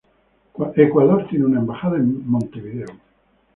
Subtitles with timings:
[0.77, 2.87] Ecuador tiene una embajada en Montevideo.